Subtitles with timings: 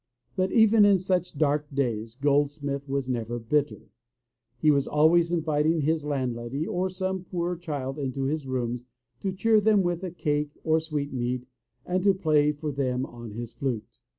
[0.35, 3.91] But even in such dark days Goldsmith was never bitter.
[4.57, 8.83] He was always inviting his landlady or some poor child into his rooms
[9.19, 11.45] to cheer them with a cake or sweetmeat
[11.85, 13.99] and 109 MY BOOK HOUSE to play for them on his flute.